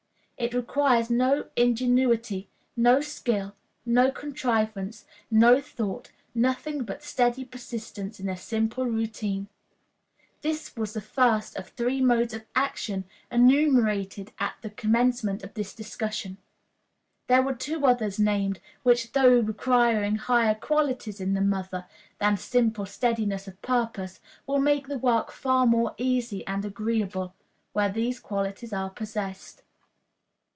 It 0.37 0.55
requires 0.55 1.11
no 1.11 1.49
ingenuity, 1.55 2.49
no 2.75 2.99
skill, 2.99 3.53
no 3.85 4.09
contrivance, 4.09 5.05
no 5.29 5.61
thought 5.61 6.11
nothing 6.33 6.83
but 6.83 7.03
steady 7.03 7.45
persistence 7.45 8.19
in 8.19 8.27
a 8.27 8.35
simple 8.35 8.87
routine. 8.87 9.49
This 10.41 10.75
was 10.75 10.93
the 10.93 10.99
first 11.01 11.55
of 11.57 11.65
the 11.65 11.71
three 11.73 12.01
modes 12.01 12.33
of 12.33 12.45
action 12.55 13.05
enumerated 13.31 14.31
at 14.39 14.55
the 14.63 14.71
commencement 14.71 15.43
of 15.43 15.53
this 15.53 15.75
discussion. 15.75 16.39
There 17.27 17.43
were 17.43 17.53
two 17.53 17.85
others 17.85 18.17
named, 18.17 18.61
which, 18.81 19.11
though 19.11 19.41
requiring 19.41 20.15
higher 20.15 20.55
qualities 20.55 21.21
in 21.21 21.35
the 21.35 21.41
mother 21.41 21.85
than 22.17 22.35
simple 22.35 22.87
steadiness 22.87 23.47
of 23.47 23.61
purpose, 23.61 24.19
will 24.47 24.59
make 24.59 24.87
the 24.87 24.97
work 24.97 25.31
far 25.31 25.67
more 25.67 25.93
easy 25.99 26.43
and 26.47 26.65
agreeable, 26.65 27.35
where 27.73 27.89
these 27.91 28.19
qualities 28.19 28.73
are 28.73 28.89
possessed. 28.89 29.61